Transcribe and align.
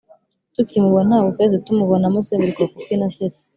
tukimubona, 0.55 1.09
ntabwo 1.11 1.29
twahise 1.33 1.57
tumubonamo 1.65 2.17
seburikoko 2.27 2.73
ukina 2.79 3.05
asetsa, 3.11 3.43